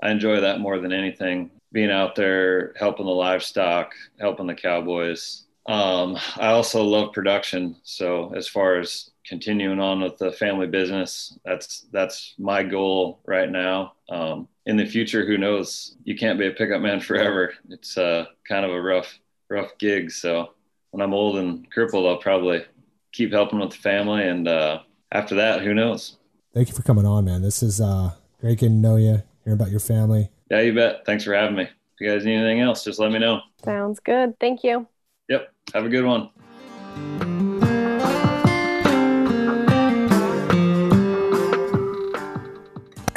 [0.03, 5.45] I enjoy that more than anything being out there helping the livestock, helping the cowboys.
[5.67, 7.77] Um, I also love production.
[7.85, 13.49] So as far as continuing on with the family business, that's that's my goal right
[13.49, 13.93] now.
[14.09, 15.97] Um, in the future, who knows?
[16.05, 17.55] You can't be a pickup man forever.
[17.69, 20.11] It's uh, kind of a rough rough gig.
[20.11, 20.55] So
[20.91, 22.65] when I'm old and crippled, I'll probably
[23.13, 24.27] keep helping with the family.
[24.27, 24.81] And uh,
[25.13, 26.17] after that, who knows?
[26.55, 27.43] Thank you for coming on, man.
[27.43, 30.31] This is uh, great getting to know you, hearing about your family.
[30.51, 31.07] Yeah, you bet.
[31.07, 31.63] Thanks for having me.
[31.63, 33.41] If you guys need anything else, just let me know.
[33.65, 34.39] Sounds good.
[34.41, 34.87] Thank you.
[35.29, 35.53] Yep.
[35.75, 37.30] Have a good one.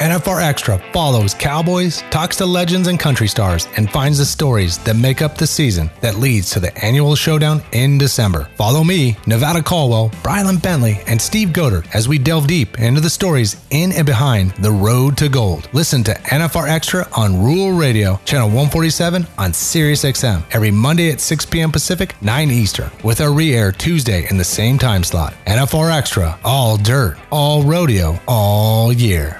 [0.04, 4.98] NFR Extra follows cowboys, talks to legends and country stars, and finds the stories that
[4.98, 8.50] make up the season that leads to the annual showdown in December.
[8.58, 13.10] Follow me, Nevada Caldwell, Brylan Bentley, and Steve Goder as we delve deep into the
[13.10, 15.70] stories in and behind the road to gold.
[15.72, 21.22] Listen to NFR Extra on Rural Radio, channel 147 on Sirius XM, every Monday at
[21.22, 21.72] 6 p.m.
[21.72, 25.34] Pacific, 9 Eastern, with a re air Tuesday in the same time slot.
[25.46, 29.40] NFR Extra, all dirt, all rodeo, all year.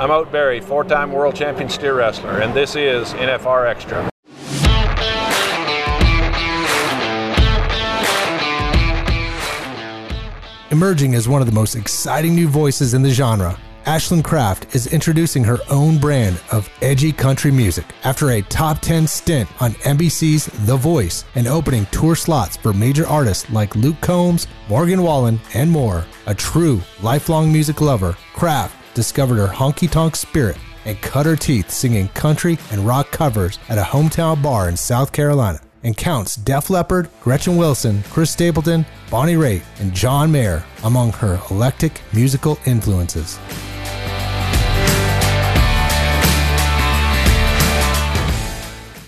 [0.00, 4.10] I'm Ote Berry, four time world champion steer wrestler, and this is NFR Extra.
[10.72, 14.92] Emerging as one of the most exciting new voices in the genre, Ashlyn Kraft is
[14.92, 20.46] introducing her own brand of edgy country music after a top 10 stint on NBC's
[20.66, 25.70] The Voice and opening tour slots for major artists like Luke Combs, Morgan Wallen, and
[25.70, 26.04] more.
[26.26, 31.70] A true lifelong music lover, Kraft discovered her honky tonk spirit and cut her teeth
[31.70, 36.70] singing country and rock covers at a hometown bar in South Carolina and counts Def
[36.70, 43.38] Leppard, Gretchen Wilson, Chris Stapleton, Bonnie Raitt, and John Mayer among her eclectic musical influences.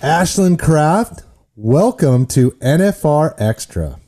[0.02, 1.22] Ashlyn Kraft,
[1.56, 3.98] welcome to NFR Extra.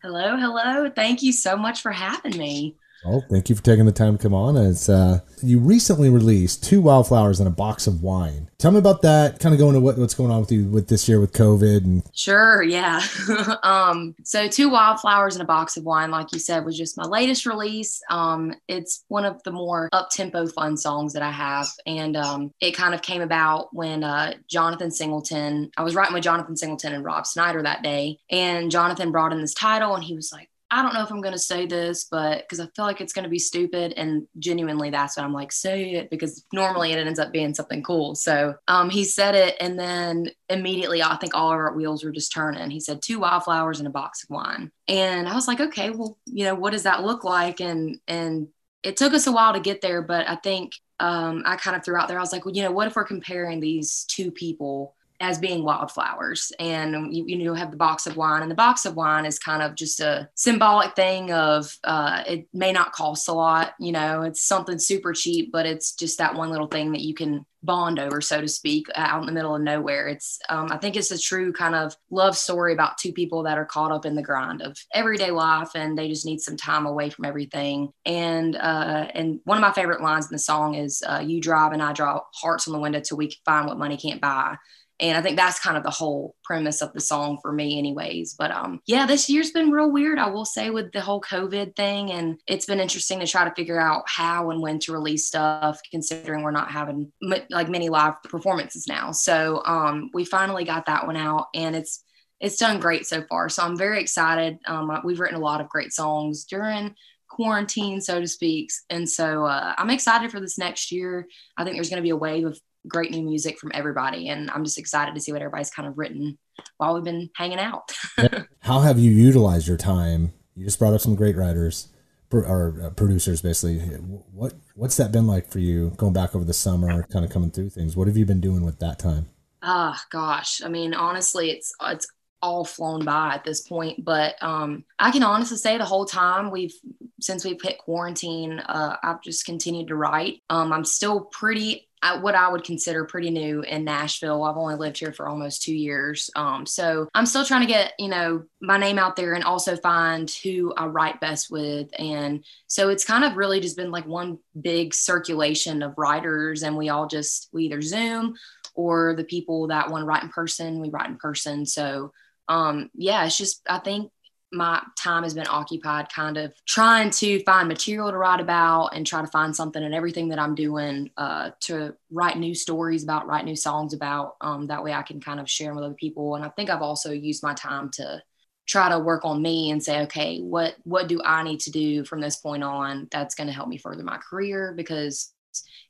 [0.00, 0.88] Hello, hello.
[0.88, 2.76] Thank you so much for having me.
[3.04, 4.56] Oh, thank you for taking the time to come on.
[4.56, 8.50] It's uh, you recently released two wildflowers and a box of wine.
[8.58, 9.38] Tell me about that.
[9.38, 11.84] Kind of going to what, what's going on with you with this year with COVID
[11.84, 13.00] and sure, yeah.
[13.62, 17.04] um, so two wildflowers and a box of wine, like you said, was just my
[17.04, 18.02] latest release.
[18.10, 22.52] Um, it's one of the more up tempo fun songs that I have, and um,
[22.60, 25.70] it kind of came about when uh, Jonathan Singleton.
[25.76, 29.40] I was writing with Jonathan Singleton and Rob Snyder that day, and Jonathan brought in
[29.40, 32.04] this title, and he was like I don't know if I'm going to say this,
[32.10, 33.92] but because I feel like it's going to be stupid.
[33.96, 37.82] And genuinely, that's what I'm like, say it because normally it ends up being something
[37.82, 38.14] cool.
[38.16, 39.56] So um, he said it.
[39.60, 42.70] And then immediately, I think all of our wheels were just turning.
[42.70, 44.72] He said, two wildflowers and a box of wine.
[44.88, 47.60] And I was like, okay, well, you know, what does that look like?
[47.60, 48.48] And, and,
[48.82, 51.84] it took us a while to get there, but I think um, I kind of
[51.84, 52.18] threw out there.
[52.18, 55.64] I was like, well, you know, what if we're comparing these two people as being
[55.64, 56.52] wildflowers.
[56.58, 59.38] And you, you know have the box of wine and the box of wine is
[59.38, 63.92] kind of just a symbolic thing of uh, it may not cost a lot you
[63.92, 67.44] know it's something super cheap but it's just that one little thing that you can
[67.62, 70.06] bond over so to speak out in the middle of nowhere.
[70.06, 73.58] It's um, i think it's a true kind of love story about two people that
[73.58, 76.86] are caught up in the grind of everyday life and they just need some time
[76.86, 77.90] away from everything.
[78.04, 81.72] And uh, and one of my favorite lines in the song is uh, you drive
[81.72, 84.56] and i draw hearts on the window till we can find what money can't buy
[85.00, 88.34] and i think that's kind of the whole premise of the song for me anyways.
[88.34, 91.76] But um yeah this year's been real weird i will say with the whole covid
[91.76, 92.12] thing.
[92.12, 95.80] And it's been interesting to try to figure out how and when to release stuff
[95.90, 99.12] considering we're not having like many live performances now.
[99.12, 102.02] So um we finally got that one out and it's
[102.38, 103.48] it's done great so far.
[103.48, 104.58] So i'm very excited.
[104.66, 106.94] Um we've written a lot of great songs during
[107.28, 108.70] quarantine, so to speak.
[108.90, 111.26] And so uh, I'm excited for this next year.
[111.56, 114.28] I think there's going to be a wave of great new music from everybody.
[114.28, 116.38] And I'm just excited to see what everybody's kind of written
[116.76, 117.92] while we've been hanging out.
[118.60, 120.32] How have you utilized your time?
[120.54, 121.88] You just brought up some great writers
[122.32, 123.78] or uh, producers, basically.
[123.78, 127.50] What what's that been like for you going back over the summer, kind of coming
[127.50, 127.96] through things?
[127.96, 129.28] What have you been doing with that time?
[129.62, 130.62] Ah, oh, gosh.
[130.62, 132.06] I mean, honestly, it's it's
[132.42, 134.04] all flown by at this point.
[134.04, 136.74] But um, I can honestly say the whole time we've
[137.20, 140.42] since we've hit quarantine, uh, I've just continued to write.
[140.50, 144.42] Um, I'm still pretty what I would consider pretty new in Nashville.
[144.42, 146.30] I've only lived here for almost two years.
[146.36, 149.76] Um, so I'm still trying to get, you know, my name out there and also
[149.76, 151.88] find who I write best with.
[151.98, 156.62] And so it's kind of really just been like one big circulation of writers.
[156.62, 158.36] And we all just, we either Zoom
[158.74, 161.66] or the people that want to write in person, we write in person.
[161.66, 162.12] So
[162.48, 164.10] um, yeah, it's just, I think
[164.52, 169.06] my time has been occupied kind of trying to find material to write about and
[169.06, 173.26] try to find something in everything that I'm doing uh, to write new stories about,
[173.26, 174.36] write new songs about.
[174.40, 176.36] Um, that way I can kind of share them with other people.
[176.36, 178.22] And I think I've also used my time to
[178.66, 182.04] try to work on me and say, okay, what what do I need to do
[182.04, 185.32] from this point on that's going to help me further my career because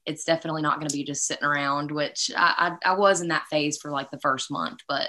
[0.05, 3.29] it's definitely not going to be just sitting around, which I, I, I was in
[3.29, 5.09] that phase for like the first month, but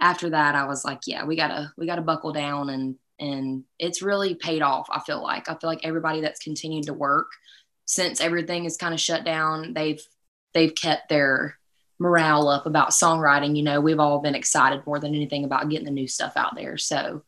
[0.00, 4.02] after that i was like yeah we gotta we gotta buckle down and and it's
[4.02, 7.30] really paid off i feel like i feel like everybody that's continued to work
[7.86, 10.02] since everything is kind of shut down they've
[10.54, 11.58] they've kept their
[11.98, 15.86] morale up about songwriting you know we've all been excited more than anything about getting
[15.86, 17.22] the new stuff out there so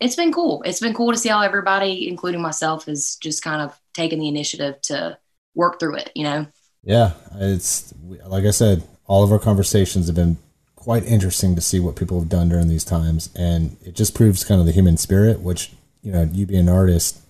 [0.00, 3.60] it's been cool it's been cool to see how everybody including myself has just kind
[3.60, 5.18] of taken the initiative to
[5.56, 6.46] work through it, you know?
[6.84, 7.14] Yeah.
[7.34, 7.92] It's
[8.26, 10.36] like I said, all of our conversations have been
[10.86, 13.28] quite interesting to see what people have done during these times.
[13.34, 16.68] And it just proves kind of the human spirit, which, you know, you being an
[16.68, 17.22] artist,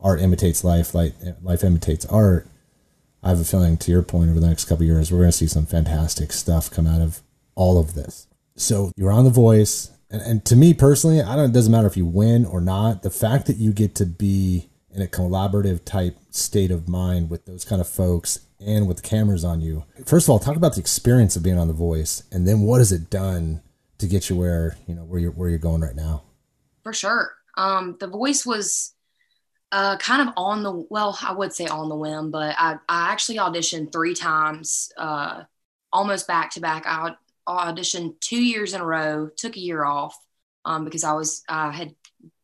[0.00, 2.48] art imitates life, like life imitates art.
[3.22, 5.36] I have a feeling to your point over the next couple years, we're going to
[5.36, 7.20] see some fantastic stuff come out of
[7.54, 8.26] all of this.
[8.56, 9.92] So you're on The Voice.
[10.10, 13.04] And, and to me personally, I don't, it doesn't matter if you win or not.
[13.04, 17.46] The fact that you get to be in a collaborative type state of mind with
[17.46, 19.84] those kind of folks and with the cameras on you.
[20.04, 22.78] First of all, talk about the experience of being on The Voice, and then what
[22.78, 23.62] has it done
[23.98, 26.22] to get you where you know where you're where you're going right now?
[26.82, 28.94] For sure, um, The Voice was
[29.72, 33.12] uh, kind of on the well, I would say on the whim, but I I
[33.12, 35.42] actually auditioned three times, uh,
[35.92, 36.84] almost back to back.
[36.86, 37.14] I
[37.48, 40.16] auditioned two years in a row, took a year off
[40.64, 41.94] um, because I was I had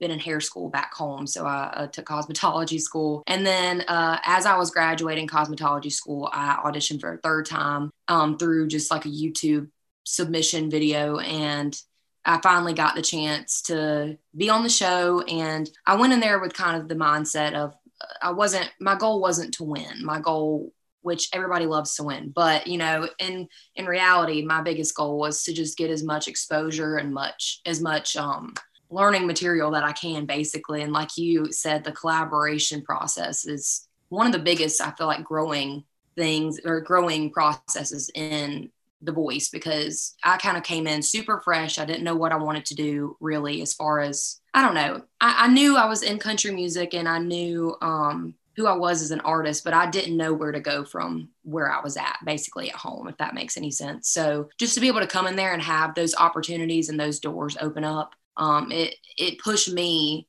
[0.01, 1.27] been in hair school back home.
[1.27, 3.23] So I uh, took cosmetology school.
[3.27, 7.91] And then uh, as I was graduating cosmetology school, I auditioned for a third time
[8.09, 9.69] um, through just like a YouTube
[10.05, 11.19] submission video.
[11.19, 11.77] And
[12.25, 15.23] I finally got the chance to be on the show.
[15.23, 17.75] And I went in there with kind of the mindset of
[18.21, 20.05] I wasn't, my goal wasn't to win.
[20.05, 24.95] My goal which everybody loves to win but you know in in reality my biggest
[24.95, 28.55] goal was to just get as much exposure and much as much um
[28.93, 30.83] learning material that I can basically.
[30.83, 35.25] And like you said, the collaboration process is one of the biggest, I feel like,
[35.25, 41.41] growing things or growing processes in the voice because I kind of came in super
[41.41, 41.79] fresh.
[41.79, 45.03] I didn't know what I wanted to do really, as far as I don't know.
[45.21, 49.03] I, I knew I was in country music and I knew um, who I was
[49.03, 52.19] as an artist, but I didn't know where to go from where I was at,
[52.25, 54.11] basically at home, if that makes any sense.
[54.11, 57.19] So just to be able to come in there and have those opportunities and those
[57.19, 60.29] doors open up um, it it pushed me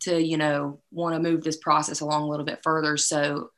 [0.00, 2.96] to you know want to move this process along a little bit further.
[2.96, 3.50] So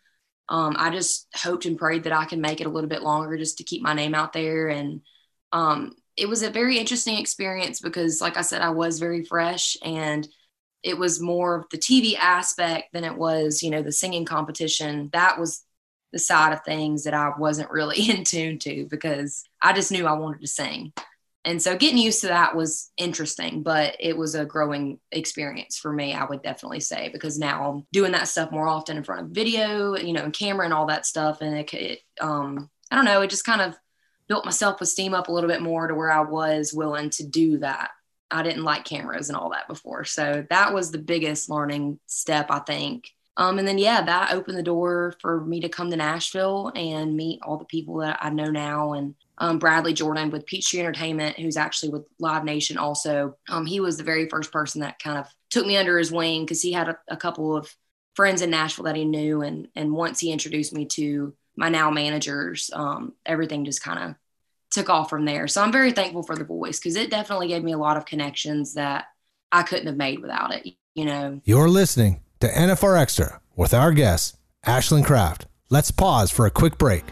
[0.50, 3.36] um, i just hoped and prayed that i can make it a little bit longer
[3.38, 4.68] just to keep my name out there.
[4.68, 5.00] And
[5.52, 9.76] um, it was a very interesting experience because like i said i was very fresh
[9.84, 10.28] and
[10.82, 15.08] it was more of the tv aspect than it was you know the singing competition.
[15.12, 15.64] That was
[16.12, 20.06] the side of things that i wasn't really in tune to because i just knew
[20.06, 20.92] i wanted to sing
[21.44, 25.92] and so getting used to that was interesting but it was a growing experience for
[25.92, 29.22] me i would definitely say because now i'm doing that stuff more often in front
[29.22, 31.40] of video you know and camera and all that stuff.
[31.40, 33.74] And it, it um i don't know it just kind of
[34.28, 37.26] built myself with steam up a little bit more to where i was willing to
[37.26, 37.90] do that.
[38.30, 40.04] I didn't like cameras and all that before.
[40.04, 44.56] So that was the biggest learning step i think um, and then yeah that opened
[44.56, 48.30] the door for me to come to nashville and meet all the people that i
[48.30, 53.36] know now and um, Bradley Jordan with Peachtree Entertainment, who's actually with Live Nation also.
[53.48, 56.44] Um, he was the very first person that kind of took me under his wing
[56.44, 57.74] because he had a, a, couple of
[58.14, 59.40] friends in Nashville that he knew.
[59.40, 64.14] And, and once he introduced me to my now managers, um, everything just kind of
[64.70, 65.48] took off from there.
[65.48, 68.04] So I'm very thankful for the voice because it definitely gave me a lot of
[68.04, 69.06] connections that
[69.50, 71.40] I couldn't have made without it, you know.
[71.44, 75.46] You're listening to NFR Extra with our guest, Ashland Craft.
[75.68, 77.04] Let's pause for a quick break.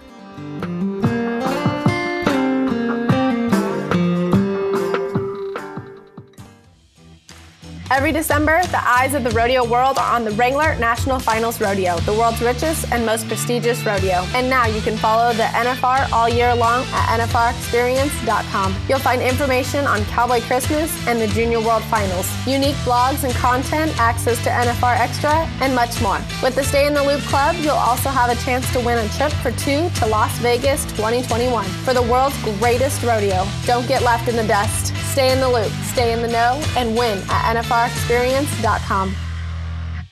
[7.90, 11.96] Every December, the eyes of the rodeo world are on the Wrangler National Finals Rodeo,
[12.01, 14.27] the world's richest and most prestigious rodeo.
[14.35, 18.77] And now you can follow the NFR all year long at NFRexperience.com.
[18.90, 23.98] You'll find information on Cowboy Christmas and the Junior World Finals, unique blogs and content,
[23.98, 26.20] access to NFR Extra, and much more.
[26.42, 29.09] With the Stay in the Loop Club, you'll also have a chance to win a
[29.16, 33.46] trip for two to Las Vegas 2021 for the world's greatest rodeo.
[33.64, 34.92] Don't get left in the dust.
[35.12, 39.14] Stay in the loop, stay in the know, and win at NFRexperience.com.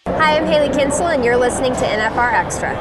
[0.09, 2.74] Hi, I'm Hailey Kinsel, and you're listening to NFR Extra.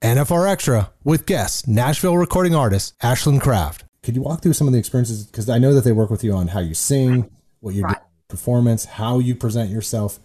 [0.00, 3.84] NFR Extra with guest Nashville recording artist Ashland Craft.
[4.02, 5.26] Could you walk through some of the experiences?
[5.26, 7.98] Because I know that they work with you on how you sing, what your right.
[8.28, 10.20] performance, how you present yourself.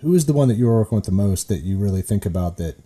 [0.00, 2.56] Who is the one that you're working with the most that you really think about
[2.58, 2.76] that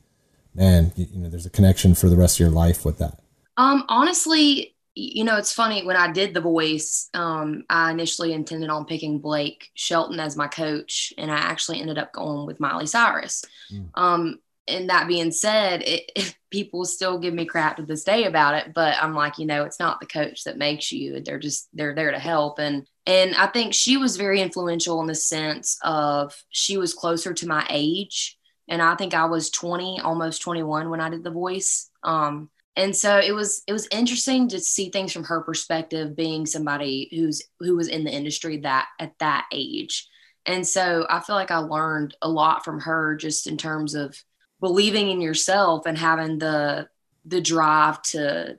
[0.58, 3.20] man, you, you know, there's a connection for the rest of your life with that?
[3.56, 8.68] Um, honestly, you know, it's funny when I did the voice, um, I initially intended
[8.68, 12.86] on picking Blake Shelton as my coach, and I actually ended up going with Miley
[12.86, 13.44] Cyrus.
[13.72, 13.90] Mm.
[13.94, 18.24] Um, and that being said, it, it, people still give me crap to this day
[18.24, 21.20] about it, but I'm like, you know, it's not the coach that makes you.
[21.20, 25.06] They're just they're there to help, and and I think she was very influential in
[25.06, 28.37] the sense of she was closer to my age
[28.68, 31.90] and I think I was 20, almost 21 when I did the voice.
[32.02, 36.46] Um, and so it was it was interesting to see things from her perspective, being
[36.46, 40.08] somebody who's who was in the industry that at that age.
[40.46, 44.16] And so I feel like I learned a lot from her just in terms of
[44.60, 46.88] believing in yourself and having the
[47.24, 48.58] the drive to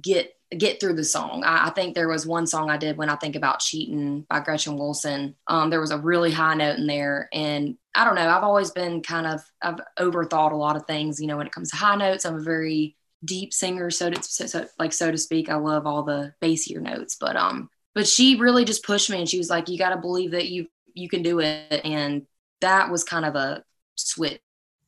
[0.00, 1.42] get get through the song.
[1.44, 4.40] I, I, think there was one song I did when I think about cheating by
[4.40, 5.34] Gretchen Wilson.
[5.48, 8.28] Um, there was a really high note in there, and I don't know.
[8.28, 11.20] I've always been kind of I've overthought a lot of things.
[11.20, 14.22] You know, when it comes to high notes, I'm a very deep singer, so to
[14.22, 15.48] so, so, like so to speak.
[15.48, 19.28] I love all the bassier notes, but um, but she really just pushed me, and
[19.28, 22.26] she was like, "You got to believe that you you can do it," and
[22.60, 23.64] that was kind of a
[23.96, 24.40] switch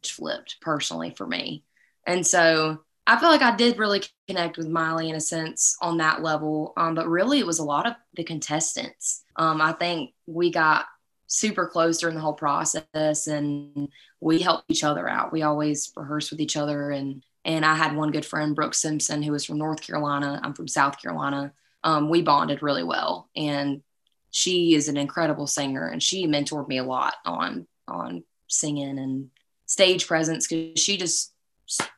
[0.04, 1.64] flipped personally for me,
[2.06, 5.98] and so I feel like I did really connect with Miley in a sense on
[5.98, 6.72] that level.
[6.76, 9.22] Um, but really, it was a lot of the contestants.
[9.36, 10.86] Um, I think we got
[11.26, 13.88] super close during the whole process and
[14.20, 15.32] we helped each other out.
[15.32, 16.90] We always rehearse with each other.
[16.90, 20.40] And, and I had one good friend, Brooke Simpson, who was from North Carolina.
[20.42, 21.52] I'm from South Carolina.
[21.84, 23.28] Um, we bonded really well.
[23.36, 23.82] And
[24.30, 29.30] she is an incredible singer and she mentored me a lot on, on singing and
[29.66, 31.32] stage presence because she just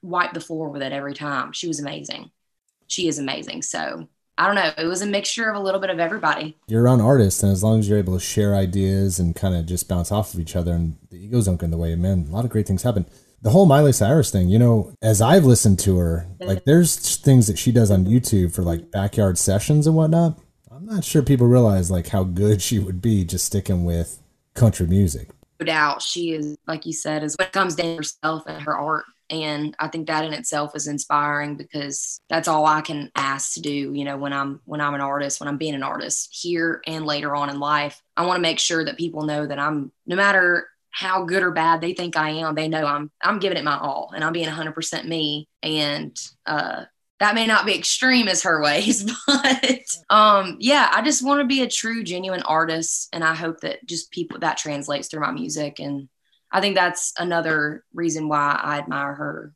[0.02, 1.52] wiped the floor with it every time.
[1.52, 2.30] She was amazing.
[2.86, 3.62] She is amazing.
[3.62, 4.08] So
[4.38, 4.70] I don't know.
[4.78, 6.56] It was a mixture of a little bit of everybody.
[6.68, 9.66] You're around artists, and as long as you're able to share ideas and kind of
[9.66, 12.26] just bounce off of each other, and the egos don't get in the way, man,
[12.28, 13.04] a lot of great things happen.
[13.42, 17.48] The whole Miley Cyrus thing, you know, as I've listened to her, like there's things
[17.48, 20.38] that she does on YouTube for like backyard sessions and whatnot.
[20.70, 24.20] I'm not sure people realize like how good she would be just sticking with
[24.54, 25.30] country music.
[25.60, 28.76] No doubt, she is like you said, is what comes down to herself and her
[28.76, 33.54] art and i think that in itself is inspiring because that's all i can ask
[33.54, 36.28] to do you know when i'm when i'm an artist when i'm being an artist
[36.32, 38.02] here and later on in life.
[38.16, 41.50] I want to make sure that people know that i'm no matter how good or
[41.50, 44.32] bad they think i am they know i'm i'm giving it my all and i'm
[44.32, 45.48] being 100% me.
[45.62, 46.16] And
[46.46, 46.84] uh
[47.20, 51.46] that may not be extreme as her ways but um yeah i just want to
[51.46, 53.08] be a true genuine artist.
[53.12, 56.08] And i hope that just people that translates through my music and
[56.50, 59.54] I think that's another reason why I admire her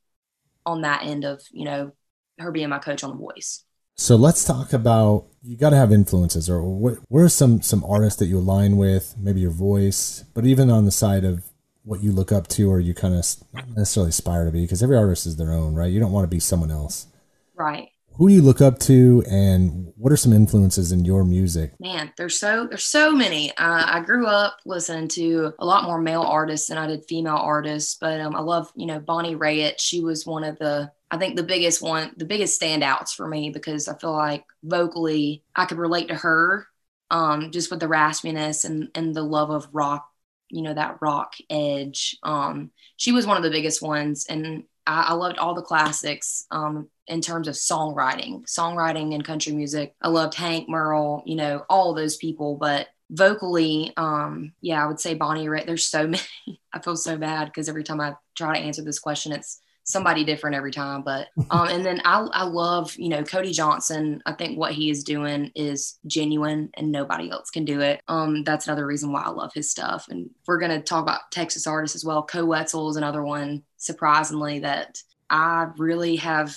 [0.67, 1.93] on that end of, you know,
[2.39, 3.65] her being my coach on the voice.
[3.97, 7.85] So let's talk about you got to have influences or what where are some some
[7.85, 11.45] artists that you align with, maybe your voice, but even on the side of
[11.85, 14.83] what you look up to or you kind of not necessarily aspire to be because
[14.83, 15.93] every artist is their own, right?
[15.93, 17.07] You don't want to be someone else.
[17.55, 21.73] Right who do you look up to and what are some influences in your music?
[21.81, 23.51] Man there's so there's so many.
[23.53, 27.37] Uh, i grew up listening to a lot more male artists than i did female
[27.37, 29.75] artists but um, i love you know bonnie raitt.
[29.79, 33.51] She was one of the i think the biggest one the biggest standouts for me
[33.51, 36.67] because i feel like vocally i could relate to her
[37.11, 40.09] um, just with the raspiness and and the love of rock
[40.53, 42.17] you know that rock edge.
[42.23, 46.47] Um, she was one of the biggest ones and I, loved all the classics.
[46.51, 49.95] Um, in terms of songwriting, songwriting and country music.
[50.01, 55.01] I loved Hank Merle, you know, all those people, but vocally, um, yeah, I would
[55.01, 55.67] say Bonnie Raitt.
[55.67, 56.61] There's so many.
[56.73, 60.25] I feel so bad because every time I try to answer this question, it's somebody
[60.25, 61.03] different every time.
[61.03, 64.23] But um, and then I I love you know Cody Johnson.
[64.27, 68.01] I think what he is doing is genuine, and nobody else can do it.
[68.09, 70.07] Um, that's another reason why I love his stuff.
[70.09, 72.23] And we're gonna talk about Texas artists as well.
[72.23, 73.63] Koe Wetzel is another one.
[73.77, 74.99] Surprisingly, that
[75.29, 76.57] I really have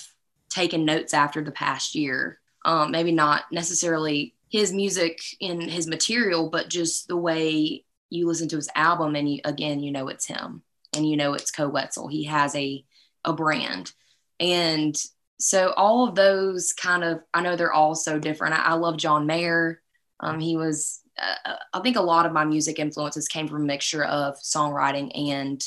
[0.56, 2.38] taken notes after the past year.
[2.64, 8.48] Um, maybe not necessarily his music in his material, but just the way you listen
[8.48, 10.62] to his album and you, again, you know it's him
[10.94, 12.08] and you know it's Koe Wetzel.
[12.08, 12.84] He has a
[13.24, 13.92] a brand.
[14.40, 14.96] And
[15.38, 18.54] so all of those kind of, I know they're all so different.
[18.54, 19.82] I, I love John Mayer.
[20.20, 23.66] Um, he was, uh, I think a lot of my music influences came from a
[23.66, 25.62] mixture of songwriting and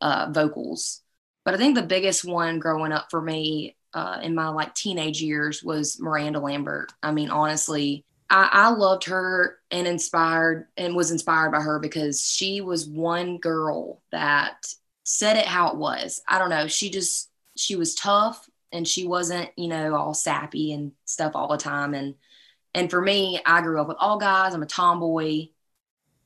[0.00, 1.02] uh, vocals.
[1.44, 5.20] But I think the biggest one growing up for me uh, in my like teenage
[5.20, 6.92] years was Miranda Lambert.
[7.02, 12.24] I mean, honestly, I, I loved her and inspired and was inspired by her because
[12.24, 14.72] she was one girl that
[15.02, 16.22] said it how it was.
[16.28, 16.68] I don't know.
[16.68, 21.48] She just she was tough and she wasn't, you know, all sappy and stuff all
[21.48, 21.92] the time.
[21.92, 22.14] And
[22.74, 24.54] and for me, I grew up with all guys.
[24.54, 25.48] I'm a tomboy.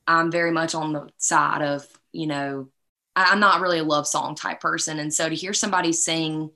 [0.06, 2.68] I'm very much on the side of, you know,
[3.16, 4.98] I'm not really a love song type person.
[4.98, 6.50] And so to hear somebody sing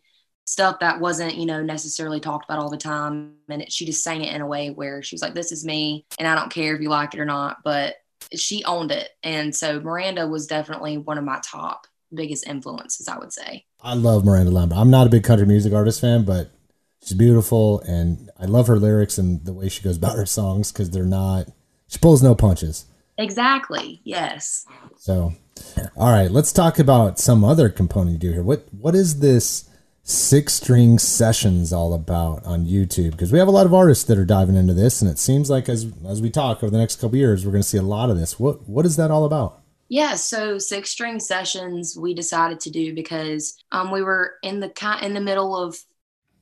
[0.46, 4.02] stuff that wasn't, you know, necessarily talked about all the time, and it, she just
[4.02, 6.52] sang it in a way where she was like, "This is me, and I don't
[6.52, 7.96] care if you like it or not," but
[8.34, 9.10] she owned it.
[9.22, 13.64] And so Miranda was definitely one of my top biggest influences, I would say.
[13.80, 14.78] I love Miranda Lambert.
[14.78, 16.50] I'm not a big country music artist fan, but
[17.02, 20.72] she's beautiful and I love her lyrics and the way she goes about her songs
[20.72, 21.48] because they're not,
[21.88, 22.86] she pulls no punches.
[23.18, 24.00] Exactly.
[24.04, 24.66] Yes.
[24.98, 25.34] So,
[25.96, 28.42] all right, let's talk about some other component you do here.
[28.42, 29.65] What What is this
[30.08, 33.10] Six String Sessions all about on YouTube?
[33.10, 35.50] Because we have a lot of artists that are diving into this, and it seems
[35.50, 37.82] like as as we talk over the next couple years, we're going to see a
[37.82, 38.38] lot of this.
[38.38, 39.62] What what is that all about?
[39.88, 44.70] Yeah, so six string sessions we decided to do because um, we were in the
[45.02, 45.76] in the middle of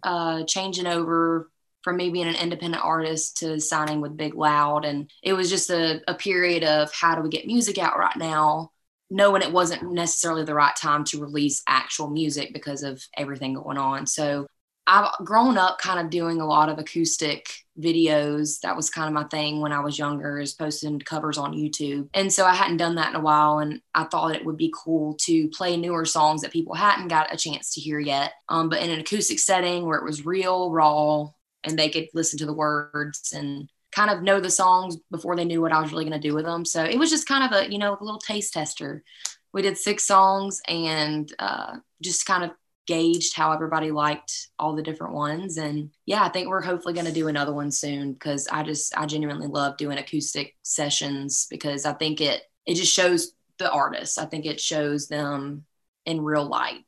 [0.03, 1.51] uh, changing over
[1.81, 5.71] from me being an independent artist to signing with Big Loud, and it was just
[5.71, 8.73] a, a period of how do we get music out right now,
[9.11, 13.79] knowing it wasn't necessarily the right time to release actual music because of everything going
[13.79, 14.07] on.
[14.07, 14.47] So
[14.87, 17.49] I've grown up kind of doing a lot of acoustic
[17.79, 18.61] videos.
[18.61, 22.09] That was kind of my thing when I was younger, is posting covers on YouTube.
[22.13, 23.61] And so I hadn't done that in a while.
[23.61, 27.33] And I thought it would be cool to play newer songs that people hadn't got
[27.33, 28.33] a chance to hear yet.
[28.49, 31.29] Um, but in an acoustic setting where it was real, raw,
[31.65, 35.45] and they could listen to the words and kind of know the songs before they
[35.45, 36.65] knew what I was really going to do with them.
[36.65, 39.05] So it was just kind of a, you know, a little taste tester.
[39.53, 42.51] We did six songs and uh, just kind of
[42.87, 45.57] gauged how everybody liked all the different ones.
[45.59, 48.97] And yeah, I think we're hopefully going to do another one soon because I just,
[48.99, 54.19] I genuinely love doing acoustic sessions because I think it, it just shows the artists.
[54.19, 55.65] I think it shows them
[56.05, 56.85] in real light.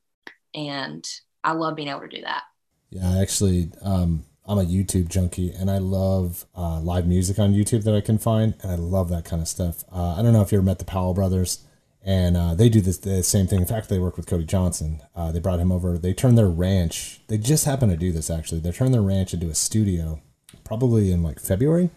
[0.54, 1.07] And
[1.44, 2.42] I love being able to do that.
[2.90, 7.84] Yeah, actually, um, I'm a YouTube junkie and I love uh, live music on YouTube
[7.84, 8.55] that I can find.
[8.62, 9.84] And I love that kind of stuff.
[9.92, 11.64] Uh, I don't know if you ever met the Powell brothers
[12.05, 13.61] and uh, they do this the same thing.
[13.61, 15.01] In fact, they work with Cody Johnson.
[15.16, 15.99] Uh, they brought him over.
[15.99, 17.20] They turned their ranch.
[17.26, 18.61] They just happened to do this actually.
[18.61, 20.20] They turned their ranch into a studio,
[20.62, 21.90] probably in like February.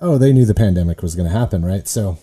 [0.00, 1.86] Oh, they knew the pandemic was going to happen, right?
[1.86, 2.18] So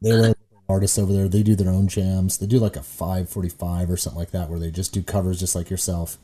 [0.00, 0.34] they were
[0.68, 1.28] artists over there.
[1.28, 2.38] They do their own jams.
[2.38, 5.56] They do like a 545 or something like that, where they just do covers just
[5.56, 6.18] like yourself.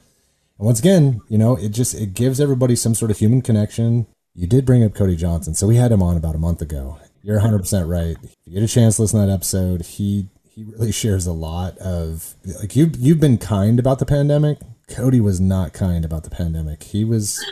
[0.59, 4.07] And once again, you know, it just it gives everybody some sort of human connection.
[4.35, 6.99] You did bring up Cody Johnson, so we had him on about a month ago,
[7.23, 8.17] you're 100% right.
[8.23, 11.33] If you get a chance to listen to that episode, he he really shares a
[11.33, 14.59] lot of like you you've been kind about the pandemic.
[14.89, 16.83] Cody was not kind about the pandemic.
[16.83, 17.43] He was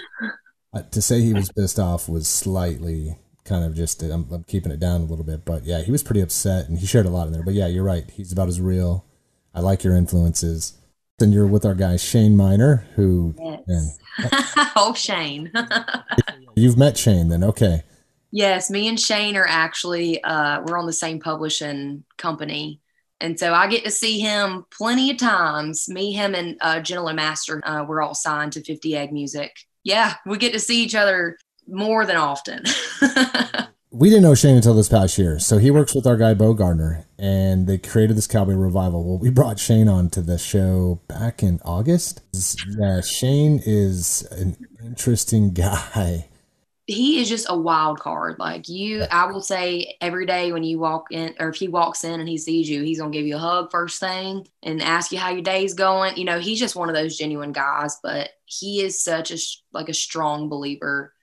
[0.74, 4.72] uh, to say he was pissed off was slightly kind of just I'm, I'm keeping
[4.72, 7.10] it down a little bit, but yeah, he was pretty upset and he shared a
[7.10, 7.42] lot in there.
[7.42, 8.08] But yeah, you're right.
[8.10, 9.06] He's about as real.
[9.54, 10.74] I like your influences.
[11.20, 13.34] And you're with our guy Shane Minor, who
[13.68, 13.98] yes.
[14.76, 15.52] oh Shane.
[16.54, 17.82] you've met Shane then, okay.
[18.32, 22.80] Yes, me and Shane are actually uh, we're on the same publishing company,
[23.20, 25.88] and so I get to see him plenty of times.
[25.88, 29.56] Me, him, and uh, Gentle Master, uh, we're all signed to Fifty Egg Music.
[29.82, 32.62] Yeah, we get to see each other more than often.
[33.90, 36.54] we didn't know Shane until this past year, so he works with our guy Bo
[36.54, 39.04] Gardner, and they created this cowboy revival.
[39.04, 42.22] Well, we brought Shane on to the show back in August.
[42.78, 46.28] Yeah, Shane is an interesting guy
[46.90, 48.36] he is just a wild card.
[48.38, 52.02] Like you, I will say every day when you walk in, or if he walks
[52.02, 55.12] in and he sees you, he's gonna give you a hug first thing and ask
[55.12, 56.16] you how your day's going.
[56.16, 57.98] You know, he's just one of those genuine guys.
[58.02, 59.38] But he is such a
[59.72, 61.14] like a strong believer.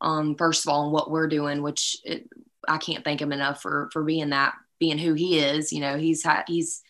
[0.00, 2.28] Um, first of all, in what we're doing, which it,
[2.68, 5.72] I can't thank him enough for for being that, being who he is.
[5.72, 6.82] You know, he's had he's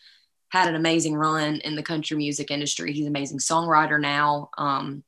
[0.48, 2.92] had an amazing run in the country music industry.
[2.92, 4.50] He's an amazing songwriter now.
[4.56, 5.02] Um,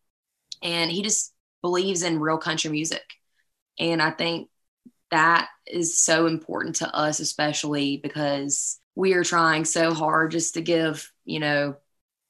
[0.62, 1.32] and he just
[1.62, 3.05] believes in real country music.
[3.78, 4.49] And I think
[5.11, 10.61] that is so important to us, especially because we are trying so hard just to
[10.61, 11.76] give, you know,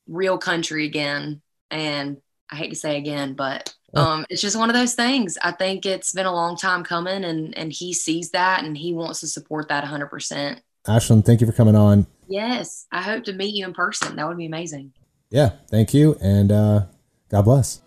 [0.07, 1.41] real country again.
[1.71, 2.19] And
[2.51, 5.39] I hate to say again, but um, it's just one of those things.
[5.43, 8.93] I think it's been a long time coming, and and he sees that, and he
[8.93, 10.09] wants to support that 100.
[10.09, 12.07] percent Ashland, thank you for coming on.
[12.29, 14.17] Yes, I hope to meet you in person.
[14.17, 14.93] That would be amazing.
[15.31, 16.83] Yeah, thank you, and uh,
[17.31, 17.83] God bless.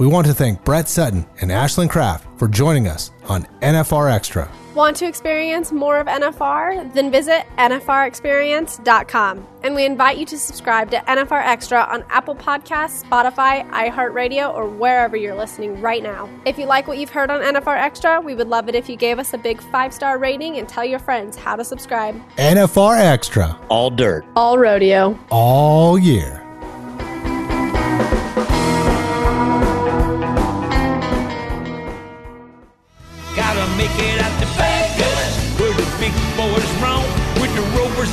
[0.00, 4.50] We want to thank Brett Sutton and Ashland Craft for joining us on NFR Extra.
[4.74, 6.94] Want to experience more of NFR?
[6.94, 9.46] Then visit NFRexperience.com.
[9.62, 14.66] And we invite you to subscribe to NFR Extra on Apple Podcasts, Spotify, iHeartRadio, or
[14.66, 16.30] wherever you're listening right now.
[16.46, 18.96] If you like what you've heard on NFR Extra, we would love it if you
[18.96, 22.18] gave us a big five star rating and tell your friends how to subscribe.
[22.36, 23.54] NFR Extra.
[23.68, 24.24] All dirt.
[24.34, 25.18] All rodeo.
[25.28, 26.49] All year.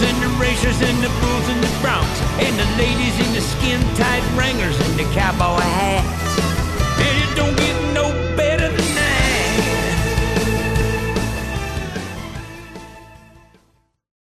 [0.02, 4.24] and the racers and the bulls and the broncs and the ladies in the skin-tight
[4.38, 6.27] wranglers and the cowboy hats.